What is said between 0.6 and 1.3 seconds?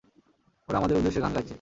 ওরা আমাদের উদ্দেশ্যে